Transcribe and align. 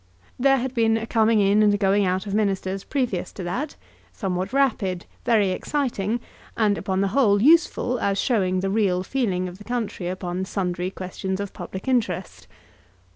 There 0.39 0.57
had 0.57 0.73
been 0.73 0.97
a 0.97 1.05
coming 1.05 1.39
in 1.39 1.61
and 1.61 1.71
a 1.75 1.77
going 1.77 2.05
out 2.07 2.25
of 2.25 2.33
Ministers 2.33 2.83
previous 2.83 3.31
to 3.33 3.43
that, 3.43 3.75
somewhat 4.11 4.51
rapid, 4.51 5.05
very 5.25 5.51
exciting, 5.51 6.19
and, 6.57 6.75
upon 6.75 7.01
the 7.01 7.09
whole, 7.09 7.39
useful 7.39 7.99
as 7.99 8.17
showing 8.19 8.61
the 8.61 8.71
real 8.71 9.03
feeling 9.03 9.47
of 9.47 9.59
the 9.59 9.63
country 9.63 10.07
upon 10.07 10.45
sundry 10.45 10.89
questions 10.89 11.39
of 11.39 11.53
public 11.53 11.87
interest. 11.87 12.47